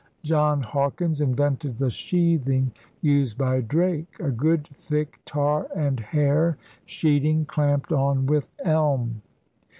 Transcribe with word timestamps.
John 0.23 0.63
Hawkins 0.63 1.21
invented 1.21 1.77
the 1.77 1.91
sheathing 1.91 2.71
used 3.03 3.37
by 3.37 3.61
Drake: 3.61 4.19
a 4.19 4.31
good 4.31 4.67
thick 4.73 5.19
tar 5.25 5.67
and 5.75 5.99
hair 5.99 6.57
sheeting 6.85 7.45
clamped 7.45 7.91
on 7.91 8.25
with 8.25 8.49
elm. 8.65 9.21